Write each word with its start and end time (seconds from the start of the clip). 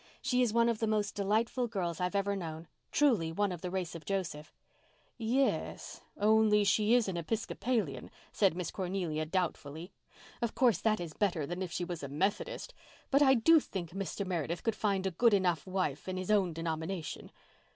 "She 0.19 0.41
is 0.41 0.51
one 0.51 0.67
of 0.67 0.79
the 0.79 0.87
most 0.87 1.13
delightful 1.13 1.67
girls 1.67 2.01
I've 2.01 2.15
ever 2.15 2.35
known—truly 2.35 3.31
one 3.31 3.51
of 3.51 3.61
the 3.61 3.69
race 3.69 3.93
of 3.93 4.03
Joseph." 4.03 4.51
"Ye—s—only 5.19 6.63
she 6.63 6.95
is 6.95 7.07
an 7.07 7.17
Episcopalian," 7.17 8.09
said 8.31 8.55
Miss 8.55 8.71
Cornelia 8.71 9.27
doubtfully. 9.27 9.91
"Of 10.41 10.55
course, 10.55 10.79
that 10.79 10.99
is 10.99 11.13
better 11.13 11.45
than 11.45 11.61
if 11.61 11.71
she 11.71 11.85
was 11.85 12.01
a 12.01 12.07
Methodist—but 12.07 13.21
I 13.21 13.35
do 13.35 13.59
think 13.59 13.91
Mr. 13.91 14.25
Meredith 14.25 14.63
could 14.63 14.75
find 14.75 15.05
a 15.05 15.11
good 15.11 15.35
enough 15.35 15.67
wife 15.67 16.07
in 16.09 16.17
his 16.17 16.31
own 16.31 16.51
denomination. 16.53 17.31